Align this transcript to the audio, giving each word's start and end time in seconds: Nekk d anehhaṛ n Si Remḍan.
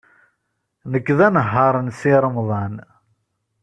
Nekk 0.91 1.07
d 1.17 1.19
anehhaṛ 1.27 1.75
n 1.81 1.87
Si 1.99 2.13
Remḍan. 2.23 2.75